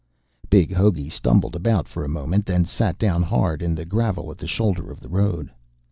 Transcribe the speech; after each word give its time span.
Big 0.49 0.73
Hogey 0.73 1.09
stumbled 1.09 1.55
about 1.55 1.87
for 1.87 2.03
a 2.03 2.07
moment, 2.09 2.47
then 2.47 2.65
sat 2.65 2.97
down 2.97 3.21
hard 3.21 3.61
in 3.61 3.75
the 3.75 3.85
gravel 3.85 4.31
at 4.31 4.39
the 4.39 4.47
shoulder 4.47 4.89
of 4.89 4.99
the 4.99 5.09
road. 5.09 5.51